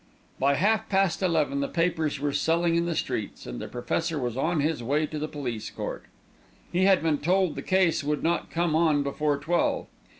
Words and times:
By 0.39 0.55
half 0.55 0.89
past 0.89 1.21
eleven 1.21 1.59
the 1.59 1.67
papers 1.67 2.19
were 2.19 2.33
selling 2.33 2.73
in 2.73 2.87
the 2.87 2.95
streets, 2.95 3.45
and 3.45 3.59
the 3.61 3.67
Professor 3.67 4.17
was 4.17 4.35
on 4.35 4.59
his 4.59 4.81
way 4.81 5.05
to 5.05 5.19
the 5.19 5.27
police 5.27 5.69
court. 5.69 6.05
He 6.71 6.85
had 6.85 7.03
been 7.03 7.19
told 7.19 7.53
the 7.53 7.61
case 7.61 8.03
would 8.03 8.23
not 8.23 8.49
come 8.49 8.75
on 8.75 9.03
before 9.03 9.37
twelve. 9.37 9.85